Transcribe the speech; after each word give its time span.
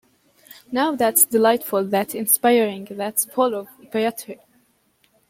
Now 0.71 0.95
that's 0.95 1.25
delightful, 1.25 1.83
that's 1.83 2.15
inspiriting, 2.15 2.87
that's 2.89 3.25
full 3.25 3.53
of 3.53 3.67
poetry! 3.91 4.39